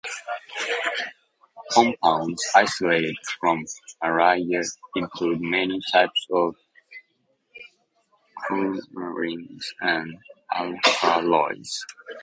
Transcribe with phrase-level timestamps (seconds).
[1.71, 3.63] Compounds isolated from
[4.03, 4.63] "Murraya"
[4.95, 6.55] include many types of
[8.49, 10.17] coumarins and
[10.51, 11.85] alkaloids.